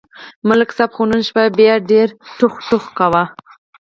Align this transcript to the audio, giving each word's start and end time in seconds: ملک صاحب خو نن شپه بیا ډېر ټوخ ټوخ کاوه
ملک 0.47 0.69
صاحب 0.77 0.91
خو 0.95 1.01
نن 1.09 1.21
شپه 1.27 1.43
بیا 1.59 1.73
ډېر 1.91 2.07
ټوخ 2.37 2.53
ټوخ 2.67 2.85
کاوه 2.97 3.23